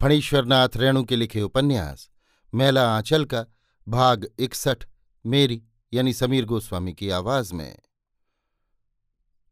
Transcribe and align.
फणीश्वरनाथ 0.00 0.68
रेणु 0.76 1.04
के 1.04 1.16
लिखे 1.16 1.42
उपन्यास, 1.42 2.10
मेला 2.54 2.96
आंचल 2.96 3.24
का, 3.24 3.46
भाग 3.88 4.30
इकसठ, 4.38 4.84
मेरी, 5.26 5.62
यानी 5.92 6.12
समीर 6.12 6.44
गोस्वामी 6.44 6.92
की 6.92 7.10
आवाज़ 7.10 7.54
में। 7.54 7.78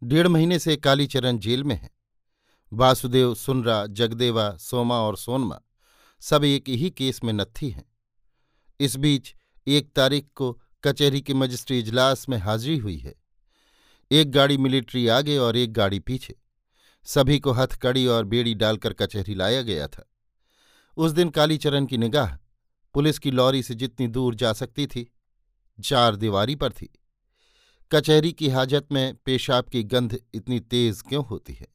डेढ़ 0.04 0.28
महीने 0.28 0.58
से 0.58 0.76
कालीचरण 0.76 1.38
जेल 1.38 1.64
में 1.64 1.76
है। 1.76 1.90
वासुदेव, 2.72 3.34
सुनरा, 3.34 3.86
जगदेवा, 3.86 4.56
सोमा 4.56 5.00
और 5.00 5.16
सोनमा 5.16 5.60
सब 6.20 6.44
एक 6.44 6.68
ही 6.68 6.90
केस 6.90 7.24
में 7.24 7.32
नत्थी 7.32 7.70
हैं। 7.70 7.92
इस 8.80 8.96
बीच 8.96 9.34
एक 9.66 9.92
तारीख 9.92 10.28
को 10.34 10.62
कचहरी 10.84 11.20
के 11.20 11.34
मजिस्ट्री 11.34 11.78
इजलास 11.78 12.28
में 12.28 12.38
हाजिरी 12.38 12.78
हुई 12.78 12.96
है। 12.96 13.14
एक 14.12 14.30
गाड़ी 14.30 14.56
मिलिट्री 14.56 15.08
आगे 15.08 15.38
और 15.38 15.56
एक 15.56 15.72
गाड़ी 15.72 15.98
पीछे। 15.98 16.38
सभी 17.04 17.38
को 17.38 17.52
हथकड़ी 17.52 18.06
और 18.06 18.24
बेड़ी 18.24 18.54
डालकर 18.54 18.92
कचहरी 18.92 19.34
लाया 19.34 19.62
गया 19.62 19.88
था। 19.88 20.10
उस 20.98 21.12
दिन 21.12 21.30
कालीचरण 21.30 21.86
की 21.86 21.98
निगाह 21.98 22.36
पुलिस 22.94 23.18
की 23.18 23.30
लॉरी 23.30 23.62
से 23.62 23.74
जितनी 23.74 24.08
दूर 24.08 24.34
जा 24.34 24.52
सकती 24.52 24.86
थी, 24.86 25.12
चार 25.84 26.16
दीवारी 26.16 26.54
पर 26.54 26.72
थी। 26.72 26.98
कचहरी 27.92 28.32
की 28.32 28.48
हाजत 28.48 28.88
में 28.92 29.14
पेशाब 29.14 29.64
की 29.64 29.82
गंध 29.82 30.20
इतनी 30.34 30.60
तेज 30.60 31.02
क्यों 31.02 31.24
होती 31.26 31.52
है? 31.52 31.68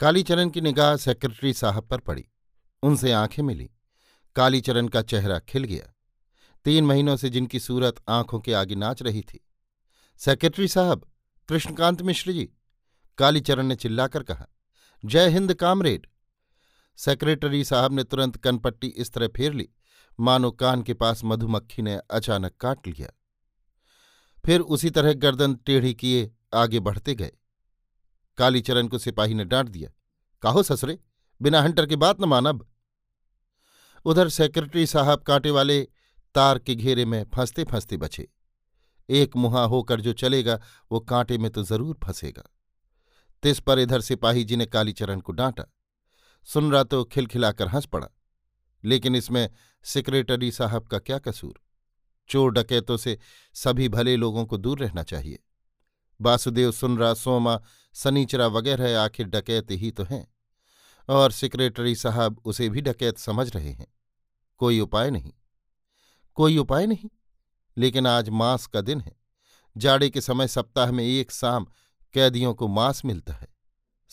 कालीचरण 0.00 0.50
की 0.50 0.60
निगाह 0.60 0.96
सेक्रेटरी 0.96 1.52
साहब 1.52 1.88
पर 1.88 1.98
पड़ी। 1.98 2.24
उनसे 2.82 3.12
आँखें 3.12 3.42
मिली। 3.42 3.70
कालीचरण 4.36 4.88
का 4.88 5.02
चेहरा 5.02 5.38
खिल 5.38 5.64
गया। 5.64 5.94
तीन 6.64 6.84
महीनों 6.84 7.16
से 7.16 7.30
जिनकी 7.30 7.60
सूरत 7.60 7.94
आँखों 8.08 8.40
के 8.40 8.52
आगे 8.52 8.74
नाच 8.74 9.02
रही 9.02 9.22
थी। 9.22 9.40
सेक्रेटरी 10.18 10.68
साहब, 10.68 11.12
कृष्णकांत 11.48 12.02
मिश्र 12.02 12.32
जी, 12.32 12.50
कालीचरण 13.18 13.66
ने 13.66 13.76
चिल्लाकर 13.76 14.22
कहा, 14.22 14.46
जय 15.04 15.28
हिंद, 15.28 15.54
कामरेड। 15.54 16.06
सेक्रेटरी 16.98 17.64
साहब 17.64 17.92
ने 17.92 18.04
तुरंत 18.04 18.36
कनपट्टी 18.36 18.86
इस 18.86 19.12
तरह 19.12 19.28
फेर 19.28 19.52
ली। 19.52 19.68
मानो 20.18 20.50
कान 20.52 20.82
के 20.82 20.94
पास 20.94 21.20
मधुमक्खी 21.24 21.82
ने 21.82 21.98
अचानक 22.10 22.56
काट 22.60 22.86
लिया। 22.86 23.08
फिर 24.44 24.60
उसी 24.60 24.90
तरह 24.90 25.12
गर्दन 25.14 25.54
टेढ़ी 25.56 25.94
किए 25.94 26.30
आगे 26.54 26.80
बढ़ते 26.80 27.14
गए। 27.14 27.32
कालीचरण 28.38 28.88
को 28.88 28.98
सिपाही 28.98 29.34
ने 29.34 29.44
डांट 29.44 29.68
दिया, 29.68 29.90
काहो 30.42 30.62
ससरे, 30.62 30.98
बिना 31.40 31.62
हंटर 31.62 31.86
की 31.86 31.96
बात 31.96 32.20
न 32.20 32.24
मानब 32.24 32.66
उधर 34.06 34.28
सेक्रेटरी 34.28 34.86
साहब 34.86 35.22
कांटे 35.22 35.50
वाले 35.50 35.80
तार 36.34 36.58
के 36.58 36.74
घेरे 36.74 37.04
में 37.04 37.24
फंसते 37.34 37.64
फंसते 37.64 37.96
बचे। 37.96 38.28
एक 39.08 39.36
मुहा 39.36 39.62
होकर 39.64 40.00
जो 40.00 40.12
चलेगा, 40.12 40.60
वो 40.90 41.00
कांटे 41.00 41.38
में 41.38 41.50
तो 41.50 41.62
ज़रूर 41.62 41.98
फंसेगा। 42.04 42.42
तिस 43.42 43.60
पर 43.60 43.78
इधर 43.78 44.00
सिपाही 44.00 44.44
जी 44.44 44.56
ने 44.56 44.66
कालीचरण 44.66 45.20
को 45.20 45.32
डांटा। 45.32 45.64
सुन 46.44 46.72
रहा 46.72 46.84
तो 46.84 47.04
खिलखिलाकर 47.04 47.68
हंस 47.68 47.86
पड़ा। 47.86 48.08
लेकिन 48.84 49.16
इसमें 49.16 49.50
सेक्रेटरी 49.84 50.52
साहब 50.52 50.86
का 50.86 50.98
क्या 50.98 51.18
कसूर? 51.18 51.60
चोर 52.28 52.52
डकैतों 52.52 52.96
से 52.96 53.18
सभी 53.54 53.88
भले 53.88 54.16
लोगों 54.16 54.46
को 54.46 54.56
दूर 54.56 54.78
रहना 54.78 55.02
चाहिए। 55.02 55.42
वासुदेव 56.20 56.72
सुनरा 56.72 57.14
सोमा, 57.14 57.60
सनीचरा 57.92 58.46
वगैरह 58.46 59.00
आखिर 59.00 59.26
डकैत 59.26 59.70
ही 59.70 59.90
तो 59.90 60.04
हैं। 60.04 60.34
और 61.08 61.32
सेक्रेटरी 61.32 61.94
साहब 61.94 62.42
उसे 62.44 62.68
भी 62.68 62.80
डकैत 62.80 63.18
समझ 63.18 63.56
रहे 63.56 63.72
हैं। 63.72 63.94
कोई 64.56 64.80
उपाय 64.80 65.10
नहीं। 65.10 65.32
कोई 66.34 66.58
उपाय 66.58 66.86
नहीं। 66.86 67.10
लेकिन 67.76 68.06
आज 68.06 68.28
मांस 68.28 68.66
का 68.66 68.80
दिन 68.80 69.00
है। 69.00 69.16
जाड़े 69.76 70.10
के 70.10 70.20
समय 70.20 70.48
सप्ताह 70.48 70.92
में 70.92 71.04
एक 71.04 71.32
शाम 71.32 71.66
कैदियों 72.12 72.54
को 72.54 72.68
मांस 72.68 73.04
मिलता 73.04 73.34
है। 73.34 73.53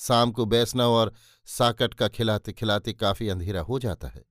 शाम 0.02 0.32
को 0.32 0.46
बैसना 0.46 0.88
और 0.88 1.14
साकट 1.46 1.94
का 1.94 2.08
खिलाते 2.08 2.54
खिलाते 2.54 2.94
काफ़ी 2.94 3.30
अंधेरा 3.30 3.62
हो 3.62 3.80
जाता 3.80 4.08
है। 4.08 4.24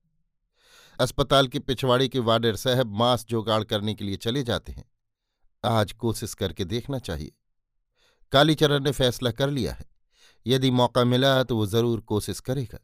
अस्पताल 0.99 1.47
के 1.47 1.59
पिछवाड़े 1.59 2.07
के 2.07 2.19
वार्डर 2.19 2.55
साहब 2.55 2.87
मांस 2.87 3.25
जोगाड़ 3.29 3.63
करने 3.63 3.93
के 3.93 4.05
लिए 4.05 4.15
चले 4.15 4.43
जाते 4.43 4.71
हैं। 4.71 4.91
आज 5.65 5.91
कोशिश 5.91 6.33
करके 6.33 6.65
देखना 6.65 6.99
चाहिए। 6.99 7.31
कालीचरण 8.31 8.83
ने 8.83 8.91
फैसला 8.91 9.31
कर 9.31 9.49
लिया 9.49 9.73
है। 9.73 9.85
यदि 10.47 10.71
मौका 10.71 11.03
मिला 11.03 11.43
तो 11.43 11.55
वो 11.55 11.65
ज़रूर 11.65 11.99
कोशिश 11.99 12.39
करेगा। 12.39 12.79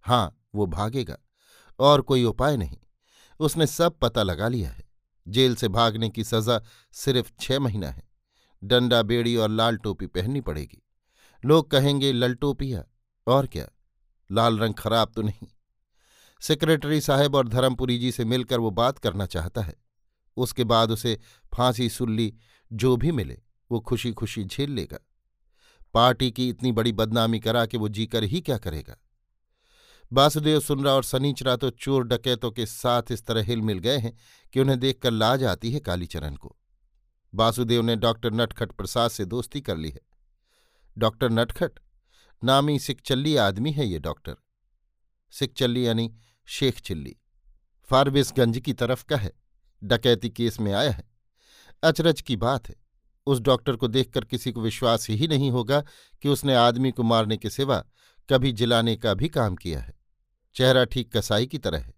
हाँ 0.00 0.44
वो 0.54 0.66
भागेगा। 0.66 1.18
और 1.78 2.00
कोई 2.00 2.24
उपाय 2.24 2.56
नहीं। 2.56 2.78
उसने 3.40 3.66
सब 3.66 3.98
पता 3.98 4.22
लगा 4.22 4.48
लिया 4.48 4.70
है। 4.70 4.84
जेल 5.28 5.54
से 5.54 5.68
भागने 5.68 6.08
की 6.08 6.24
सजा 6.24 6.60
सिर्फ़ 6.92 7.32
छह 7.40 7.58
महीना 7.58 7.90
है। 7.90 8.08
डंडा, 8.64 9.02
बेड़ी 9.02 9.36
और 9.36 9.50
लाल 9.50 9.76
टोपी 9.76 10.06
पहननी 10.06 10.40
पड़ेगी। 10.40 10.81
लोग 11.44 11.70
कहेंगे 11.70 12.12
ललटोपिया 12.12 12.84
और 13.26 13.46
क्या? 13.46 13.68
लाल 14.32 14.58
रंग 14.58 14.74
खराब 14.74 15.12
तो 15.16 15.22
नहीं। 15.22 15.46
सेक्रेटरी 16.40 17.00
साहब 17.00 17.34
और 17.34 17.48
धर्मपुरी 17.48 17.98
जी 17.98 18.12
से 18.12 18.24
मिलकर 18.24 18.60
वो 18.60 18.70
बात 18.70 18.98
करना 18.98 19.26
चाहता 19.26 19.60
है। 19.60 19.74
उसके 20.36 20.64
बाद 20.64 20.90
उसे 20.90 21.20
फांसी, 21.54 21.88
सुल्ली, 21.88 22.34
जो 22.72 22.96
भी 22.96 23.12
मिले, 23.12 23.42
वो 23.70 23.80
खुशी 23.80 24.12
खुशी 24.12 24.44
झेल 24.44 24.70
लेगा। 24.70 24.98
पार्टी 25.94 26.30
की 26.30 26.48
इतनी 26.48 26.72
बड़ी 26.72 26.92
बदनामी 26.92 27.40
करा 27.40 27.66
कि 27.66 27.76
वो 27.76 27.88
जीकर 27.88 28.24
ही 28.24 28.40
क्या 28.40 28.58
करेगा? 28.58 28.96
वासुदेव 30.12 30.60
सुनरा 30.60 30.92
और 30.92 31.04
सनीचरा 31.04 31.56
तो 31.56 31.70
चोर 31.70 32.04
डकैतों 32.04 32.50
के 32.50 32.66
साथ 32.66 33.02
इस 33.10 33.26
तरह 33.26 33.42
हिल 33.42 33.62
मिल 33.62 33.78
गए 33.78 33.98
हैं 33.98 34.16
कि 34.52 34.60
उन्हें 34.60 34.80
देखकर 34.80 35.10
लाज 35.10 35.44
आती 35.44 35.72
है 35.72 35.80
कालीचरण 35.80 36.34
को। 36.34 36.56
वासुदेव 37.34 37.82
ने 37.82 37.96
डॉक्टर 37.96 38.32
नटखट 38.32 38.72
प्रसाद 38.72 39.10
से 39.10 39.24
दोस्ती 39.24 39.60
कर 39.60 39.76
ली 39.76 39.90
है। 39.90 40.11
डॉक्टर 40.98 41.30
नटखट। 41.30 41.72
नामी 42.44 42.78
सिकचल्ली 42.78 43.36
आदमी 43.36 43.72
है 43.72 43.86
ये 43.86 43.98
डॉक्टर। 43.98 44.36
सिकचल्ली 45.30 45.86
यानी 45.86 46.14
शेख 46.46 46.80
चिल्ली। 46.80 47.16
फारबिसगंज 47.84 48.58
की 48.58 48.72
तरफ़ 48.72 49.04
का 49.04 49.16
है। 49.16 49.32
डकैती 49.84 50.30
केस 50.30 50.60
में 50.60 50.72
आया 50.72 50.90
है। 50.90 51.04
अचरज 51.82 52.20
की 52.20 52.36
बात 52.36 52.68
है। 52.68 52.74
उस 53.26 53.40
डॉक्टर 53.40 53.76
को 53.76 53.88
देखकर 53.88 54.24
किसी 54.24 54.52
को 54.52 54.60
विश्वास 54.60 55.10
ही 55.10 55.28
नहीं 55.28 55.50
होगा 55.50 55.84
कि 56.22 56.28
उसने 56.28 56.54
आदमी 56.54 56.90
को 56.90 57.02
मारने 57.02 57.36
के 57.36 57.50
सिवा 57.50 57.84
कभी 58.30 58.52
जिलाने 58.52 58.96
का 58.96 59.14
भी 59.14 59.28
काम 59.28 59.56
किया 59.56 59.80
है। 59.80 59.94
चेहरा 60.54 60.84
ठीक 60.84 61.16
कसाई 61.16 61.46
की 61.46 61.58
तरह 61.58 61.78
है। 61.78 61.94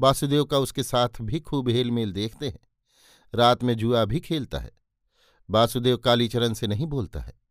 वासुदेव 0.00 0.44
का 0.44 0.58
उसके 0.58 0.82
साथ 0.82 1.08
भी 1.20 1.40
खूब 1.40 1.68
हेलमेल 1.68 2.12
देखते 2.12 2.48
हैं। 2.48 2.58
रात 3.34 3.64
में 3.64 3.74
जुआ 3.74 4.04
भी 4.04 4.20
खेलता 4.20 4.58
है। 4.58 4.70
वासुदेव 5.50 5.96
कालीचरण 5.96 6.54
से 6.54 6.66
नहीं 6.66 6.86
बोलता 6.86 7.20
है। 7.20 7.47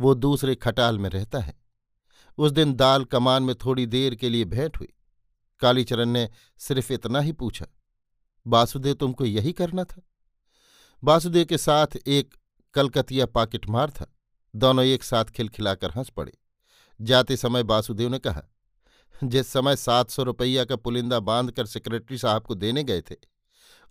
वो 0.00 0.14
दूसरे 0.14 0.54
खटाल 0.54 0.98
में 0.98 1.10
रहता 1.10 1.38
है। 1.38 1.54
उस 2.38 2.52
दिन 2.52 2.74
दाल 2.74 3.04
कमान 3.04 3.42
में 3.42 3.54
थोड़ी 3.54 3.86
देर 3.86 4.14
के 4.14 4.28
लिए 4.28 4.44
भेंट 4.44 4.78
हुई। 4.78 4.92
कालीचरण 5.60 6.08
ने 6.08 6.28
सिर्फ़ 6.58 6.92
इतना 6.92 7.20
ही 7.20 7.32
पूछा 7.32 7.66
वासुदेव 8.46 8.94
तुमको 8.94 9.24
यही 9.24 9.52
करना 9.52 9.84
था? 9.84 10.02
वासुदेव 11.04 11.44
के 11.44 11.58
साथ 11.58 11.86
एक 12.06 12.34
कलकतिया 12.74 13.26
पाकिटमार 13.26 13.90
था। 13.90 14.14
दोनों 14.56 14.84
एक 14.84 15.04
साथ 15.04 15.24
खिलखिलाकर 15.24 15.90
हंस 15.90 16.10
पड़े। 16.10 16.32
जाते 17.00 17.36
समय 17.36 17.62
वासुदेव 17.62 18.08
ने 18.08 18.18
कहा, 18.18 18.42
जिस 19.24 19.48
समय 19.48 19.76
सात 19.76 20.10
सौ 20.10 20.22
रुपया 20.22 20.64
का 20.64 20.76
पुलिंदा 20.76 21.20
बांधकर 21.20 21.66
सेक्रेटरी 21.66 22.18
साहब 22.18 22.42
को 22.42 22.54
देने 22.54 22.84
गए 22.84 23.00
थे, 23.00 23.16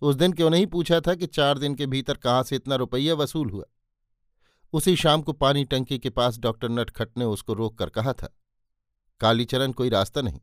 उस 0.02 0.16
दिन 0.16 0.32
क्यों 0.32 0.50
नहीं 0.50 0.66
पूछा 0.66 1.00
था 1.00 1.14
कि 1.14 1.26
चार 1.26 1.58
दिन 1.58 1.74
के 1.74 1.86
भीतर 1.86 2.14
कहाँ 2.14 2.42
से 2.42 2.56
इतना 2.56 2.74
रुपया 2.74 3.14
वसूल 3.14 3.50
हुआ? 3.50 3.64
उसी 4.74 4.94
शाम 4.96 5.22
को 5.22 5.32
पानी 5.32 5.64
टंकी 5.64 5.98
के 5.98 6.10
पास 6.10 6.38
डॉक्टर 6.38 6.68
नटखट 6.68 7.18
ने 7.18 7.24
उसको 7.24 7.54
रोक 7.54 7.78
कर 7.78 7.88
कहा 7.88 8.12
था, 8.12 8.28
कालीचरण 9.20 9.72
कोई 9.72 9.88
रास्ता 9.88 10.20
नहीं। 10.20 10.40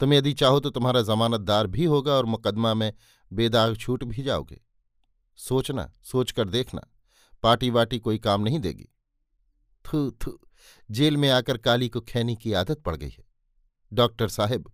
तुम 0.00 0.12
यदि 0.14 0.32
चाहो 0.32 0.60
तो 0.60 0.70
तुम्हारा 0.70 1.02
जमानतदार 1.02 1.66
भी 1.66 1.84
होगा 1.84 2.12
और 2.12 2.26
मुकदमा 2.26 2.74
में 2.74 2.92
बेदाग 3.30 3.76
छूट 3.76 4.04
भी 4.04 4.22
जाओगे। 4.22 4.60
सोचना 5.38 5.90
सोच 6.02 6.32
कर 6.32 6.48
देखना। 6.48 6.80
पार्टी 7.42 7.70
वाटी 7.70 7.98
कोई 7.98 8.18
काम 8.18 8.42
नहीं 8.42 8.58
देगी। 8.58 8.88
थू 9.84 10.10
थू, 10.10 10.38
जेल 10.90 11.16
में 11.16 11.28
आकर 11.30 11.58
काली 11.58 11.88
को 11.88 12.00
खैनी 12.00 12.36
की 12.36 12.52
आदत 12.52 12.80
पड़ 12.80 12.96
गई 12.96 13.08
है। 13.08 13.24
डॉक्टर 13.92 14.28
साहब, 14.28 14.70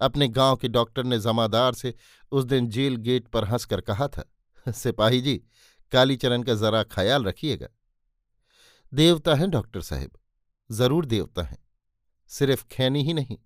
अपने 0.00 0.28
गाँव 0.28 0.56
के 0.56 0.68
डॉक्टर 0.68 1.04
ने 1.04 1.18
जमादार 1.18 1.74
से 1.74 1.94
उस 2.32 2.44
दिन 2.44 2.68
जेल 2.68 2.96
गेट 2.98 3.28
पर 3.28 3.44
हंसकर 3.44 3.80
कहा 3.80 4.08
था, 4.08 4.24
सिपाही 4.66 5.20
जी, 5.20 5.36
कालीचरण 5.92 6.42
का 6.42 6.54
जरा 6.54 6.82
ख्याल 6.84 7.24
रखिएगा। 7.24 7.68
देवता 8.92 9.34
हैं 9.34 9.50
डॉक्टर 9.50 9.80
साहब, 9.80 10.10
ज़रूर 10.70 11.06
देवता 11.06 11.42
हैं। 11.42 11.58
सिर्फ़ 12.30 12.64
खैनी 12.70 13.02
ही 13.02 13.14
नहीं 13.14 13.36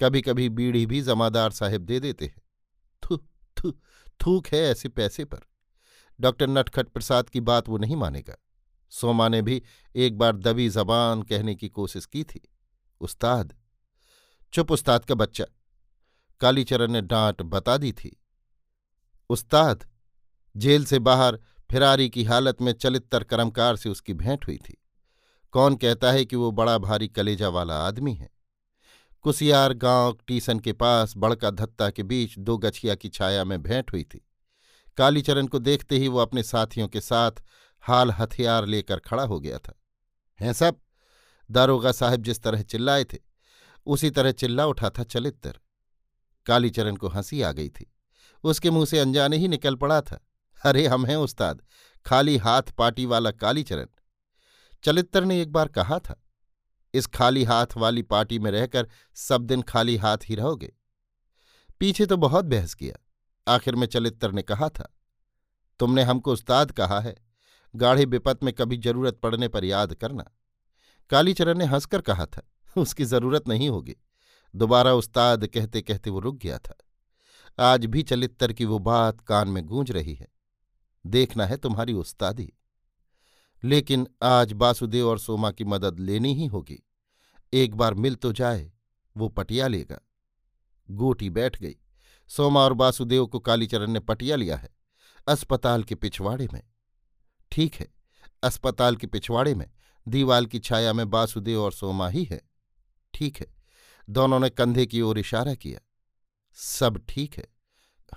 कभी 0.00 0.20
कभी 0.20 0.48
बीड़ी 0.48 0.86
भी 0.86 1.00
जमादार 1.02 1.50
साहब 1.50 1.80
दे 1.80 2.00
देते 2.00 2.26
हैं। 2.26 2.42
थू 3.02 3.16
थू, 3.56 3.70
थूक 4.20 4.46
है 4.46 4.60
ऐसे 4.60 4.88
पैसे 4.88 5.24
पर। 5.24 5.40
डॉक्टर 6.20 6.48
नटखट 6.48 6.88
प्रसाद 6.88 7.28
की 7.28 7.40
बात 7.40 7.68
वो 7.68 7.78
नहीं 7.78 7.96
मानेगा। 7.96 8.36
सोमा 8.90 9.28
ने 9.28 9.42
भी 9.42 9.62
एक 9.96 10.18
बार 10.18 10.36
दबी 10.36 10.68
जबान 10.68 11.22
कहने 11.22 11.54
की 11.54 11.68
कोशिश 11.68 12.06
की 12.06 12.24
थी। 12.24 12.48
उस्ताद, 13.00 13.54
चुप 14.52 14.72
उस्ताद 14.72 15.04
का 15.04 15.14
बच्चा। 15.14 15.44
कालीचरण 16.40 16.92
ने 16.92 17.00
डांट 17.00 17.42
बता 17.42 17.76
दी 17.76 17.92
थी। 17.92 18.16
उस्ताद, 19.30 19.88
जेल 20.56 20.84
से 20.84 20.98
बाहर 20.98 21.38
फिरारी 21.70 22.08
की 22.10 22.24
हालत 22.24 22.62
में 22.62 22.72
चलित्तर 22.72 23.24
कर्मकार 23.24 23.76
से 23.76 23.88
उसकी 23.88 24.14
भेंट 24.14 24.46
हुई 24.46 24.56
थी। 24.56 24.78
कौन 25.52 25.76
कहता 25.76 26.12
है 26.12 26.24
कि 26.24 26.36
वो 26.36 26.50
बड़ा 26.50 26.78
भारी 26.78 27.08
कलेजा 27.08 27.48
वाला 27.48 27.74
आदमी 27.74 28.14
है? 28.14 28.30
कुसियार 29.22 29.72
गाँव 29.72 30.18
टीसन 30.26 30.58
के 30.58 30.72
पास 30.72 31.14
बड़का 31.16 31.50
धत्ता 31.50 31.90
के 31.90 32.02
बीच 32.02 32.38
दो 32.38 32.58
गछिया 32.58 32.94
की 32.94 33.08
छाया 33.08 33.44
में 33.44 33.62
भेंट 33.62 33.92
हुई 33.92 34.04
थी। 34.04 34.26
कालीचरण 34.96 35.46
को 35.46 35.58
देखते 35.58 35.96
ही 35.96 36.08
वो 36.08 36.18
अपने 36.18 36.42
साथियों 36.42 36.88
के 36.88 37.00
साथ 37.00 37.32
हाल 37.80 38.10
हथियार 38.10 38.66
लेकर 38.66 38.98
खड़ा 38.98 39.22
हो 39.22 39.40
गया 39.40 39.58
था। 39.58 39.80
हैं 40.40 40.52
सब? 40.52 40.76
दारोगा 41.50 41.92
साहब 41.92 42.22
जिस 42.22 42.42
तरह 42.42 42.62
चिल्लाए 42.62 43.04
थे, 43.04 43.18
उसी 43.86 44.10
तरह 44.10 44.32
चिल्ला 44.32 44.66
उठा 44.66 44.90
था 44.90 45.02
चलित्र 45.02 45.60
कालीचरण 46.46 46.96
को 46.96 47.08
हँसी 47.08 47.42
आ 47.42 47.52
गई 47.52 47.68
थी। 47.68 47.92
उसके 48.44 48.70
मुँह 48.70 48.86
से 48.86 48.98
अनजाने 48.98 49.36
ही 49.36 49.48
निकल 49.48 49.76
पड़ा 49.76 50.00
था। 50.00 50.26
अरे 50.64 50.86
हम 50.86 51.06
हैं 51.06 51.16
उस्ताद, 51.16 51.62
खाली 52.06 52.36
हाथ 52.36 52.62
पाटी 52.62 53.06
वाला 53.06 53.30
कालीचरण। 53.30 53.86
चलित्र 54.84 55.24
ने 55.24 55.40
एक 55.42 55.52
बार 55.52 55.68
कहा 55.68 55.98
था, 55.98 56.14
इस 56.94 57.06
खाली 57.06 57.44
हाथ 57.44 57.76
वाली 57.76 58.02
पार्टी 58.04 58.38
में 58.38 58.50
रहकर 58.50 58.88
सब 59.16 59.42
दिन 59.42 59.62
खाली 59.62 59.96
हाथ 59.96 60.18
ही 60.24 60.34
रहोगे। 60.34 60.72
पीछे 61.80 62.06
तो 62.06 62.16
बहुत 62.16 62.44
बहस 62.44 62.74
किया, 62.74 62.94
आखिर 63.46 63.74
में 63.74 63.86
चलित्र 63.86 64.30
ने 64.32 64.42
कहा 64.42 64.68
था, 64.68 64.88
तुमने 65.80 66.02
हमको 66.02 66.32
उस्ताद 66.32 66.72
कहा 66.72 67.00
है, 67.00 67.14
गाढ़ी 67.74 68.04
विपत 68.06 68.42
में 68.44 68.52
कभी 68.54 68.76
ज़रूरत 68.78 69.18
पड़ने 69.22 69.48
पर 69.48 69.64
याद 69.64 69.94
करना। 69.94 70.24
कालीचरण 71.10 71.58
ने 71.58 71.64
हंसकर 71.64 72.00
कहा 72.02 72.26
था, 72.26 72.42
उसकी 72.76 73.04
ज़रूरत 73.04 73.48
नहीं 73.48 73.68
होगी, 73.68 73.96
दोबारा 74.54 74.92
उस्ताद 74.94 75.46
कहते 75.46 75.80
कहते 75.82 76.10
वो 76.10 76.20
रुक 76.20 76.36
गया 76.38 76.58
था। 76.58 76.74
आज 77.58 77.86
भी 77.86 78.02
चलित्र 78.02 78.52
की 78.52 78.64
वो 78.64 78.78
बात 78.80 79.20
कान 79.20 79.48
में 79.48 79.64
गूंज 79.66 79.90
रही 79.90 80.14
है, 80.14 80.28
देखना 81.04 81.46
है 81.46 81.56
तुम्हारी 81.56 81.92
उस्तादी। 81.94 82.52
लेकिन 83.64 84.06
आज 84.22 84.52
बासुदेव 84.52 85.08
और 85.08 85.18
सोमा 85.18 85.50
की 85.50 85.64
मदद 85.64 86.00
लेनी 86.00 86.34
ही 86.34 86.46
होगी। 86.46 86.78
एक 87.52 87.74
बार 87.74 87.94
मिल 87.94 88.14
तो 88.14 88.32
जाए, 88.32 88.70
वो 89.16 89.28
पटिया 89.28 89.68
लेगा। 89.68 90.00
गोटी 90.88 91.30
बैठ 91.30 91.60
गई। 91.60 91.76
सोमा 92.30 92.60
और 92.60 92.72
बासुदेव 92.72 93.26
को 93.26 93.38
कालीचरण 93.38 93.90
ने 93.90 94.00
पटिया 94.00 94.36
लिया 94.36 94.56
है, 94.56 94.70
अस्पताल 95.26 95.84
के 95.84 95.94
पिछवाड़े 95.94 96.48
में। 96.52 96.62
ठीक 97.52 97.74
है, 97.74 97.88
अस्पताल 98.42 98.96
के 98.96 99.06
पिछवाड़े 99.06 99.54
में। 99.54 99.70
दीवाल 100.06 100.46
की 100.46 100.58
छाया 100.58 100.92
में 100.92 101.08
बासुदेव 101.10 101.60
और 101.60 101.72
सोमा 101.72 102.08
ही 102.08 102.24
है। 102.24 102.40
ठीक 103.14 103.40
है, 103.40 103.46
दोनों 104.08 104.40
ने 104.40 104.50
कंधे 104.50 104.86
की 104.86 105.00
ओर 105.00 105.18
इशारा 105.18 105.54
किया। 105.54 105.80
सब 106.56 107.04
ठीक 107.08 107.36
है 107.38 107.46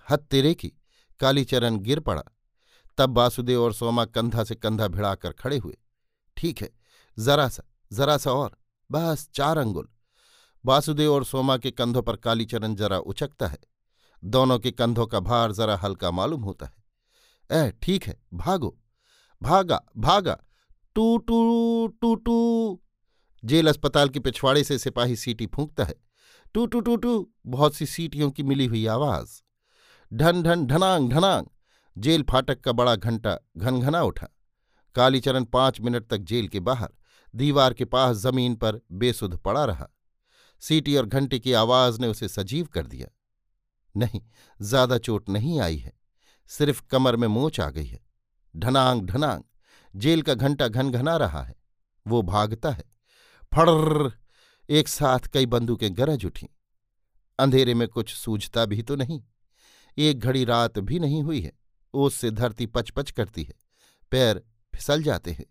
हद 0.09 0.19
तेरे 0.19 0.53
की। 0.53 0.71
कालीचरण 1.19 1.77
गिर 1.77 1.99
पड़ा। 1.99 2.23
तब 2.97 3.17
वासुदेव 3.17 3.63
और 3.63 3.73
सोमा 3.73 4.05
कंधा 4.05 4.43
से 4.43 4.55
कंधा 4.55 4.87
भिड़ाकर 4.87 5.31
खड़े 5.31 5.57
हुए। 5.57 5.77
ठीक 6.37 6.61
है 6.61 6.69
जरा 7.19 7.49
सा 7.49 7.63
जरा 7.93 8.17
सा 8.17 8.31
और, 8.31 8.57
बस 8.91 9.29
चार 9.33 9.57
अंगुल। 9.57 9.87
वासुदेव 10.65 11.13
और 11.13 11.25
सोमा 11.25 11.57
के 11.57 11.71
कंधों 11.71 12.01
पर 12.01 12.15
कालीचरण 12.15 12.75
जरा 12.75 12.97
उचकता 12.97 13.47
है। 13.47 13.57
दोनों 14.23 14.59
के 14.59 14.71
कंधों 14.71 15.07
का 15.07 15.19
भार 15.19 15.51
जरा 15.51 15.77
हल्का 15.77 16.11
मालूम 16.11 16.41
होता 16.41 16.65
है। 16.65 16.83
ए, 17.51 17.71
ठीक 17.81 18.03
है, 18.03 18.19
भागो। 18.33 18.77
भागा 19.41 19.81
भागा। 19.97 20.37
टू 20.95 21.17
टू 21.17 21.87
टू 21.87 22.15
टू। 22.15 22.81
जेल 23.45 23.67
अस्पताल 23.67 24.09
के 24.09 24.19
पिछवाड़े 24.19 24.63
से 24.63 24.77
सिपाही 24.77 25.15
सीटी 25.15 25.47
फूंकता 25.47 25.83
है। 25.83 25.95
टू 26.53 26.65
टू 26.65 26.79
टू 26.79 26.95
टू। 26.95 27.31
बहुत 27.45 27.73
सी 27.73 27.85
सीटियों 27.85 28.31
की 28.31 28.43
मिली 28.43 28.65
हुई 28.65 28.85
आवाज़। 28.85 29.41
ढन 30.13 30.43
ढन, 30.43 30.65
ढनांग 30.65 31.09
ढनांग। 31.09 31.47
जेल 31.97 32.23
फाटक 32.23 32.61
का 32.61 32.71
बड़ा 32.71 32.95
घंटा 32.95 33.37
घनघना 33.57 34.01
उठा। 34.01 34.27
कालीचरण 34.95 35.43
पाँच 35.43 35.81
मिनट 35.81 36.07
तक 36.07 36.17
जेल 36.17 36.47
के 36.47 36.59
बाहर, 36.59 36.89
दीवार 37.35 37.73
के 37.73 37.85
पास 37.85 38.17
ज़मीन 38.17 38.55
पर 38.55 38.81
बेसुध 38.91 39.37
पड़ा 39.37 39.65
रहा। 39.65 39.87
सीटी 40.59 40.95
और 40.95 41.05
घंटे 41.05 41.39
की 41.39 41.53
आवाज़ 41.53 42.01
ने 42.01 42.07
उसे 42.07 42.27
सजीव 42.27 42.65
कर 42.65 42.87
दिया। 42.87 43.07
नहीं, 43.97 44.21
ज़्यादा 44.61 44.97
चोट 44.97 45.29
नहीं 45.29 45.59
आई 45.59 45.77
है। 45.77 45.93
सिर्फ़ 46.47 46.83
कमर 46.91 47.15
में 47.15 47.27
मोच 47.27 47.59
आ 47.59 47.69
गई 47.69 47.85
है। 47.85 47.99
ढनांग 48.55 49.01
ढनांग, 49.01 49.43
जेल 49.95 50.21
का 50.21 50.33
घंटा 50.33 50.67
घनघना 50.67 51.17
रहा 51.17 51.43
है। 51.43 51.55
वो 52.07 52.21
भागता 52.21 52.71
है। 52.71 52.83
फड़ 53.53 54.09
एक 54.69 54.87
साथ 54.87 55.19
कई 55.19 55.45
बंदूकें 55.45 55.97
गरज 55.97 56.25
उठी। 56.25 56.47
अंधेरे 57.39 57.73
में 57.73 57.87
कुछ 57.87 58.13
सूझता 58.13 58.65
भी 58.65 58.81
तो 58.81 58.95
नहीं। 58.95 59.21
एक 59.97 60.19
घड़ी 60.19 60.43
रात 60.45 60.79
भी 60.79 60.99
नहीं 60.99 61.23
हुई 61.23 61.41
है। 61.41 61.51
ओस 61.95 62.15
से 62.15 62.31
धरती 62.31 62.65
पचपच 62.65 63.11
करती 63.11 63.43
है, 63.43 63.53
पैर 64.11 64.41
फिसल 64.73 65.03
जाते 65.03 65.31
हैं। 65.31 65.45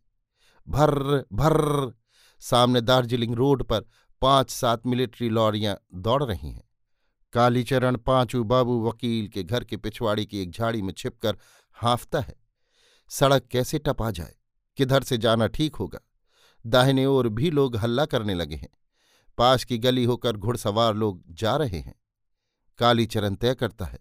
भर्र 0.68 1.24
भर्र 1.32 1.92
सामने 2.42 2.80
दार्जिलिंग 2.80 3.34
रोड 3.34 3.62
पर 3.62 3.84
पाँच 4.22 4.50
सात 4.50 4.86
मिलिट्री 4.86 5.28
लॉरियाँ 5.28 5.76
दौड़ 5.94 6.22
रही 6.22 6.50
हैं। 6.50 6.68
कालीचरण 7.32 7.96
पांचू 7.96 8.42
बाबू 8.44 8.80
वकील 8.82 9.28
के 9.28 9.42
घर 9.42 9.64
के 9.64 9.76
पिछवाड़ी 9.76 10.26
की 10.26 10.42
एक 10.42 10.50
झाड़ी 10.50 10.82
में 10.82 10.92
छिपकर 10.92 11.36
हाँफता 11.76 12.20
है, 12.20 12.34
सड़क 13.10 13.46
कैसे 13.46 13.78
टपा 13.78 14.10
जाए, 14.10 14.34
किधर 14.78 15.02
से 15.02 15.18
जाना 15.18 15.46
ठीक 15.46 15.76
होगा? 15.76 16.00
दाहिने 16.64 17.06
ओर 17.06 17.28
भी 17.28 17.50
लोग 17.50 17.76
हल्ला 17.76 18.04
करने 18.06 18.34
लगे 18.34 18.56
हैं, 18.56 18.68
पास 19.38 19.64
की 19.64 19.78
गली 19.78 20.04
होकर 20.04 20.36
घुड़सवार 20.36 20.94
लोग 20.94 21.22
जा 21.30 21.56
रहे 21.56 21.78
हैं। 21.78 21.94
कालीचरण 22.78 23.34
तय 23.34 23.54
करता 23.54 23.84
है। 23.84 23.98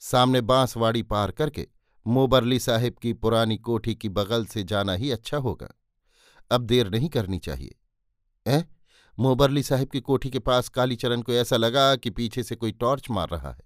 सामने 0.00 0.40
बांसवाड़ी 0.40 1.02
पार 1.02 1.30
करके 1.30 1.68
मोबरली 2.06 2.58
साहिब 2.58 2.94
की 3.02 3.12
पुरानी 3.12 3.58
कोठी 3.58 3.94
की 3.94 4.08
बगल 4.08 4.46
से 4.46 4.62
जाना 4.62 4.92
ही 4.92 5.10
अच्छा 5.10 5.36
होगा। 5.36 5.68
अब 6.50 6.60
देर 6.60 6.90
नहीं 6.90 7.08
करनी 7.08 7.38
चाहिए। 7.38 7.78
ए 8.46 8.64
मोबरली 9.18 9.62
साहिब 9.62 9.88
की 9.88 10.00
कोठी 10.00 10.30
के 10.30 10.38
पास 10.38 10.68
कालीचरण 10.68 11.22
को 11.22 11.32
ऐसा 11.32 11.56
लगा 11.56 11.96
कि 11.96 12.10
पीछे 12.10 12.42
से 12.42 12.54
कोई 12.54 12.72
टॉर्च 12.72 13.10
मार 13.10 13.28
रहा 13.28 13.52
है। 13.52 13.62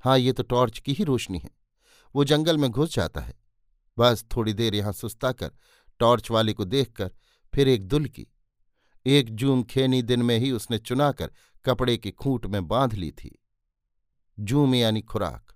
हाँ 0.00 0.18
ये 0.18 0.32
तो 0.32 0.42
टॉर्च 0.42 0.78
की 0.78 0.92
ही 0.92 1.04
रोशनी 1.04 1.38
है। 1.38 1.50
वो 2.14 2.24
जंगल 2.24 2.58
में 2.58 2.70
घुस 2.70 2.94
जाता 2.94 3.20
है। 3.20 3.34
बस 3.98 4.24
थोड़ी 4.36 4.52
देर 4.52 4.74
यहाँ 4.74 4.92
सुस्ता 4.92 5.32
कर, 5.32 5.50
टॉर्च 5.98 6.30
वाले 6.30 6.52
को 6.52 6.64
देखकर 6.64 7.10
फिर 7.54 7.68
एक 7.68 7.88
दुल 7.88 8.06
की। 8.06 8.26
एक 9.06 9.30
जूम 9.30 9.62
खेनी 9.62 10.02
दिन 10.02 10.22
में 10.22 10.38
ही 10.38 10.50
उसने 10.50 10.78
चुनाकर 10.78 11.30
कपड़े 11.64 11.96
की 11.96 12.10
खूंट 12.10 12.46
में 12.46 12.68
बाँध 12.68 12.94
ली 12.94 13.10
थी। 13.10 13.43
जूम 14.38 14.74
यानी 14.74 15.02
खुराक। 15.02 15.54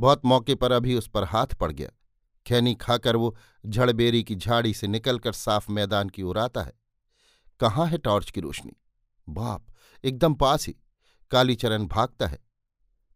बहुत 0.00 0.24
मौके 0.24 0.54
पर 0.54 0.72
अभी 0.72 0.94
उस 0.94 1.08
पर 1.08 1.24
हाथ 1.24 1.46
पड़ 1.46 1.72
गया। 1.72 1.88
खैनी 2.46 2.74
खाकर 2.74 3.16
वो 3.16 3.36
झड़बेरी 3.66 4.24
की 4.24 4.34
झाड़ी 4.34 4.74
से 4.74 4.86
निकलकर 4.86 5.32
साफ़ 5.32 5.72
मैदान 5.72 6.08
की 6.08 6.22
ओर 6.22 6.38
आता 6.38 6.62
है। 6.62 6.72
कहाँ 7.60 7.86
है 7.86 7.98
टॉर्च 7.98 8.30
की 8.30 8.40
रोशनी? 8.40 8.72
बाप, 9.28 9.66
एकदम 10.04 10.34
पास 10.34 10.66
ही। 10.66 10.76
कालीचरण 11.30 11.86
भागता 11.86 12.26
है। 12.26 12.38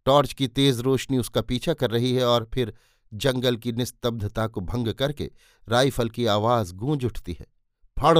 टॉर्च 0.04 0.32
की 0.32 0.48
तेज 0.48 0.80
रोशनी 0.80 1.18
उसका 1.18 1.42
पीछा 1.42 1.74
कर 1.74 1.90
रही 1.90 2.14
है 2.14 2.26
और 2.26 2.50
फिर 2.54 2.74
जंगल 3.14 3.56
की 3.56 3.72
निस्तब्धता 3.72 4.46
को 4.46 4.60
भंग 4.60 4.88
करके 4.88 5.30
राइफल 5.68 6.08
की 6.08 6.26
आवाज़ 6.26 6.74
गूंज 6.74 7.04
उठती 7.04 7.36
है। 7.40 7.46
फड़ 7.98 8.18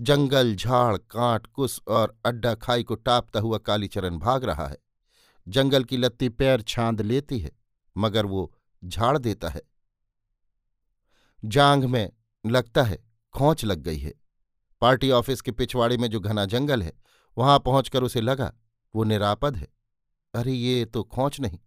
जंगल, 0.00 0.54
झाड़, 0.54 0.96
कांट, 0.96 1.46
कुस 1.46 1.80
और 1.88 2.18
अड्डा 2.26 2.54
खाई 2.54 2.82
को 2.82 2.94
टापता 2.94 3.40
हुआ 3.40 3.58
कालीचरण 3.58 4.18
भाग 4.18 4.44
रहा 4.44 4.66
है। 4.66 4.78
जंगल 5.48 5.84
की 5.84 5.96
लत्ती 5.96 6.28
पैर 6.28 6.62
छांद 6.62 7.00
लेती 7.00 7.38
है, 7.38 7.52
मगर 7.96 8.26
वो 8.26 8.58
झाड़ 8.84 9.18
देता 9.18 9.48
है। 9.48 9.62
जांग 11.44 11.84
में 11.84 12.12
लगता 12.46 12.82
है, 12.82 13.04
खोच 13.34 13.64
लग 13.64 13.78
गई 13.78 13.98
है। 13.98 14.14
पार्टी 14.80 15.10
ऑफ़िस 15.10 15.40
के 15.40 15.50
पिछवाड़े 15.50 15.96
में 15.96 16.10
जो 16.10 16.20
घना 16.20 16.44
जंगल 16.44 16.82
है, 16.82 16.92
वहाँ 17.38 17.58
पहुंचकर 17.58 18.02
उसे 18.02 18.20
लगा, 18.20 18.54
वो 18.94 19.04
निरापद 19.04 19.56
है। 19.56 19.68
अरे, 20.34 20.52
ये 20.52 20.84
तो 20.84 21.02
खोच 21.04 21.40
नहीं। 21.40 21.58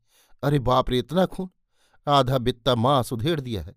अरे, 0.44 0.60
बाप 0.60 0.90
रे, 0.90 1.00
इतना 1.00 1.26
खून। 1.26 1.50
आधा 2.08 2.38
बित्ता 2.38 2.76
मांस 2.76 3.14
उधेड़ 3.14 3.40
दिया 3.40 3.64
है। 3.64 3.76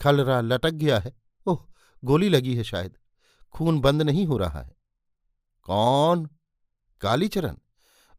खलरा 0.00 0.40
लटक 0.40 0.70
गया 0.70 0.98
है। 0.98 1.16
ओह, 1.46 1.66
गोली 2.04 2.28
लगी 2.28 2.56
है 2.56 2.64
शायद। 2.64 2.98
खून 3.54 3.80
बंद 3.80 4.02
नहीं 4.02 4.26
हो 4.26 4.38
रहा 4.38 4.60
है। 4.60 4.76
कौन? 5.62 6.28
कालीचरण। 7.00 7.56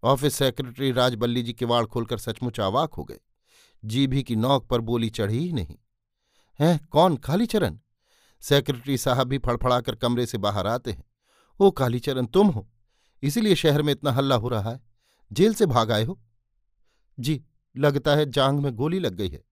ऑफ़िस 0.03 0.35
सेक्रेटरी 0.35 0.91
राजबल्ली 0.91 1.43
जी 1.43 1.53
किवाड़ 1.53 1.85
खोलकर 1.85 2.17
सचमुच 2.17 2.59
आवाक 2.59 2.93
हो 2.93 3.03
गए। 3.03 3.19
जीभी 3.85 4.23
की 4.23 4.35
नौक 4.35 4.67
पर 4.67 4.81
बोली 4.81 5.09
चढ़ी 5.09 5.37
ही 5.37 5.53
नहीं। 5.53 5.75
हैं, 6.59 6.87
कौन 6.91 7.17
कालीचरण? 7.17 7.79
सेक्रेटरी 8.41 8.97
साहब 8.97 9.27
भी 9.27 9.37
फड़फड़ाकर 9.37 9.95
कमरे 9.95 10.25
से 10.25 10.37
बाहर 10.37 10.67
आते 10.67 10.91
हैं। 10.91 11.03
ओ 11.59 11.71
कालीचरण, 11.71 12.25
तुम 12.25 12.47
हो। 12.47 12.69
इसीलिए 13.23 13.55
शहर 13.55 13.81
में 13.81 13.91
इतना 13.91 14.11
हल्ला 14.11 14.35
हो 14.35 14.49
रहा 14.49 14.71
है। 14.71 14.81
जेल 15.31 15.53
से 15.53 15.65
भाग 15.65 15.91
आए 15.91 16.03
हो। 16.03 16.21
जी, 17.19 17.45
लगता 17.77 18.15
है 18.15 18.31
जांग 18.31 18.59
में 18.59 18.75
गोली 18.75 18.99
लग 18.99 19.13
गई 19.13 19.29
है। 19.29 19.43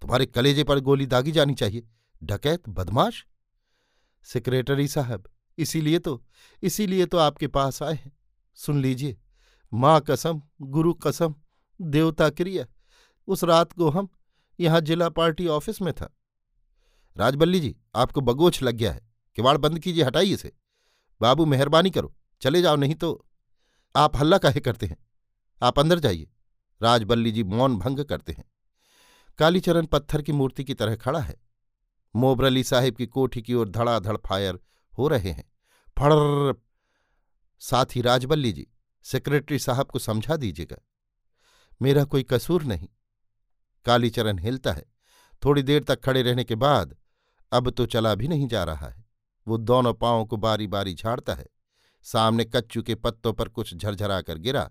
तुम्हारे 0.00 0.26
कलेजे 0.26 0.64
पर 0.64 0.80
गोली 0.80 1.06
दागी 1.06 1.32
जानी 1.32 1.54
चाहिए। 1.54 1.88
डकैत? 2.22 2.68
बदमाश? 2.68 3.26
सेक्रेटरी 4.26 4.88
साहब, 4.88 5.28
इसीलिए 5.58 5.98
तो 5.98 6.22
इसीलिए 6.62 7.06
तो 7.06 7.18
आपके 7.18 7.46
पास 7.48 7.82
आए 7.82 7.94
हैं। 7.94 8.12
सुन 8.56 8.80
लीजिए, 8.82 9.16
माँ 9.72 10.00
कसम, 10.00 10.40
गुरु 10.62 10.92
कसम, 10.94 11.34
देवता 11.80 12.28
क्रिया, 12.30 12.66
उस 13.28 13.44
रात 13.44 13.72
को 13.72 13.88
हम 13.90 14.08
यहाँ 14.58 14.80
जिला 14.80 15.08
पार्टी 15.08 15.46
ऑफ़िस 15.48 15.80
में 15.82 15.92
था। 15.92 16.14
राजबल्ली 17.16 17.60
जी, 17.60 17.74
आपको 17.94 18.20
बगोच 18.20 18.62
लग 18.62 18.74
गया 18.74 18.92
है, 18.92 19.00
किवाड़ 19.38 19.56
बंद 19.56 19.78
कीजिए, 19.78 20.04
हटाइए 20.04 20.34
इसे। 20.34 20.52
बाबू, 21.20 21.44
मेहरबानी 21.46 21.90
करो, 21.90 22.14
चले 22.42 22.62
जाओ, 22.62 22.76
नहीं 22.76 22.94
तो 22.94 23.26
आप 23.94 24.16
हल्ला 24.16 24.38
काहे 24.38 24.60
करते 24.60 24.86
हैं? 24.86 24.96
आप 25.62 25.78
अंदर 25.78 25.98
जाइए, 25.98 26.28
राजबल्ली 26.80 27.32
जी 27.32 27.42
मौन 27.44 27.78
भंग 27.78 28.04
करते 28.04 28.32
हैं। 28.32 28.44
कालीचरण 29.38 29.86
पत्थर 29.86 30.22
की 30.22 30.32
मूर्ति 30.32 30.64
की 30.64 30.74
तरह 30.74 30.96
खड़ा 30.96 31.20
है। 31.20 31.36
मोबरली 32.16 32.64
साहिब 32.64 32.96
की 32.96 33.06
कोठी 33.06 33.42
की 33.42 33.54
ओर 33.54 33.68
धड़ाधड़ 33.68 34.16
फायर 34.16 34.58
हो 34.98 35.08
रहे 35.08 35.30
हैं। 35.30 35.52
फड़ 35.98 36.54
साथ 37.58 37.86
ही 37.96 38.00
राजबल्ली 38.00 38.52
जी, 38.52 38.66
सेक्रेटरी 39.02 39.58
साहब 39.58 39.86
को 39.86 39.98
समझा 39.98 40.36
दीजिएगा। 40.36 40.76
मेरा 41.82 42.04
कोई 42.04 42.22
कसूर 42.22 42.62
नहीं। 42.62 42.88
कालीचरण 43.84 44.38
हिलता 44.38 44.72
है। 44.72 44.84
थोड़ी 45.44 45.62
देर 45.62 45.84
तक 45.84 46.04
खड़े 46.04 46.22
रहने 46.22 46.44
के 46.44 46.54
बाद 46.54 46.96
अब 47.52 47.70
तो 47.70 47.86
चला 47.86 48.14
भी 48.14 48.28
नहीं 48.28 48.48
जा 48.48 48.64
रहा 48.64 48.88
है। 48.88 49.04
वो 49.48 49.56
दोनों 49.56 49.94
पांवों 49.94 50.26
को 50.26 50.36
बारी 50.36 50.66
बारी 50.66 50.94
झाड़ता 50.94 51.34
है। 51.34 51.46
सामने 52.02 52.44
कच्चू 52.44 52.82
के 52.82 52.94
पत्तों 52.94 53.32
पर 53.32 53.48
कुछ 53.48 53.74
झरझरा 53.74 54.20
कर 54.20 54.38
गिरा। 54.38 54.70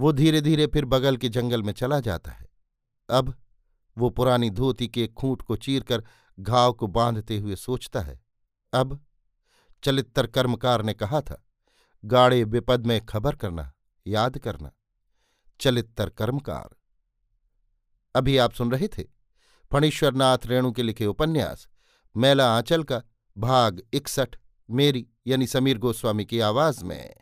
वो 0.00 0.12
धीरे 0.12 0.40
धीरे 0.40 0.66
फिर 0.66 0.84
बगल 0.84 1.16
के 1.16 1.28
जंगल 1.28 1.62
में 1.62 1.72
चला 1.72 2.00
जाता 2.00 2.30
है। 2.30 2.48
अब 3.10 3.34
वो 3.98 4.10
पुरानी 4.10 4.50
धोती 4.50 4.88
के 4.88 5.06
खूंट 5.06 5.42
को 5.42 5.56
चीरकर 5.56 6.04
घाव 6.40 6.72
को 6.72 6.86
बांधते 6.86 7.38
हुए 7.38 7.56
सोचता 7.56 8.00
है। 8.00 8.20
अब 8.72 9.04
चलित्तर 9.82 10.26
कर्मकार 10.26 10.82
ने 10.82 10.94
कहा 10.94 11.20
था, 11.20 11.42
गाड़े 12.04 12.44
विपद 12.44 12.86
में 12.86 13.04
खबर 13.06 13.36
करना, 13.36 13.72
याद 14.06 14.38
करना। 14.38 14.70
चलित्तर 15.60 16.10
कर्मकार 16.10 16.76
अभी 18.14 18.36
आप 18.36 18.52
सुन 18.52 18.70
रहे 18.70 18.88
थे 18.88 19.04
फणीश्वरनाथ 19.72 20.38
रेणु 20.46 20.72
के 20.72 20.82
लिखे 20.82 21.06
उपन्यास, 21.06 21.68
मैला 22.16 22.56
आंचल 22.56 22.84
का 22.84 23.02
भाग 23.38 23.82
इकसठ, 23.92 24.36
मेरी 24.70 25.06
यानी 25.26 25.46
समीर 25.46 25.78
गोस्वामी 25.78 26.24
की 26.24 26.40
आवाज़ 26.40 26.84
में। 26.84 27.21